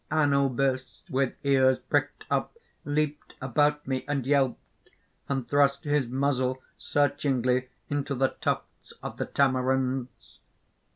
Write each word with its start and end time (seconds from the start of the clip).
Anubis, 0.09 1.03
with 1.11 1.35
ears 1.43 1.77
pricked 1.77 2.25
up, 2.31 2.57
leaped 2.85 3.35
about 3.39 3.85
me, 3.85 4.03
and 4.07 4.25
yelped, 4.25 4.59
and 5.29 5.47
thrust 5.47 5.83
his 5.83 6.07
muzzle 6.07 6.59
searchingly 6.79 7.69
into 7.87 8.15
the 8.15 8.29
tufts 8.29 8.93
of 9.03 9.17
the 9.17 9.27
tamarinds. 9.27 10.39